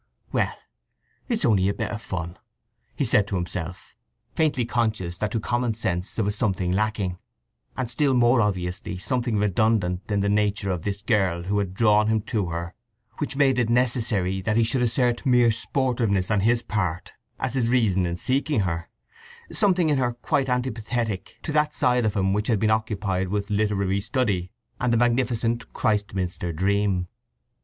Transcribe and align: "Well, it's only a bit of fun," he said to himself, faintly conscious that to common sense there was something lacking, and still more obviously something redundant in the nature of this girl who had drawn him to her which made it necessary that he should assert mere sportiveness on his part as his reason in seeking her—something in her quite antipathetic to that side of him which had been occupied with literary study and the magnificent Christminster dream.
"Well, 0.31 0.55
it's 1.29 1.45
only 1.45 1.69
a 1.69 1.75
bit 1.75 1.91
of 1.91 2.01
fun," 2.01 2.37
he 2.95 3.05
said 3.05 3.27
to 3.27 3.35
himself, 3.35 3.93
faintly 4.33 4.65
conscious 4.65 5.15
that 5.19 5.29
to 5.31 5.39
common 5.39 5.75
sense 5.75 6.11
there 6.11 6.25
was 6.25 6.35
something 6.35 6.71
lacking, 6.71 7.19
and 7.77 7.87
still 7.91 8.15
more 8.15 8.41
obviously 8.41 8.97
something 8.97 9.37
redundant 9.37 10.09
in 10.09 10.21
the 10.21 10.27
nature 10.27 10.71
of 10.71 10.81
this 10.81 11.03
girl 11.03 11.43
who 11.43 11.59
had 11.59 11.75
drawn 11.75 12.07
him 12.07 12.21
to 12.23 12.47
her 12.47 12.73
which 13.19 13.35
made 13.35 13.59
it 13.59 13.69
necessary 13.69 14.41
that 14.41 14.57
he 14.57 14.63
should 14.63 14.81
assert 14.81 15.23
mere 15.23 15.51
sportiveness 15.51 16.31
on 16.31 16.39
his 16.39 16.63
part 16.63 17.13
as 17.39 17.53
his 17.53 17.67
reason 17.67 18.07
in 18.07 18.17
seeking 18.17 18.61
her—something 18.61 19.91
in 19.91 19.99
her 19.99 20.13
quite 20.13 20.47
antipathetic 20.49 21.37
to 21.43 21.51
that 21.51 21.75
side 21.75 22.05
of 22.05 22.15
him 22.15 22.33
which 22.33 22.47
had 22.47 22.59
been 22.59 22.71
occupied 22.71 23.27
with 23.27 23.51
literary 23.51 24.01
study 24.01 24.49
and 24.79 24.91
the 24.91 24.97
magnificent 24.97 25.71
Christminster 25.73 26.51
dream. 26.51 27.07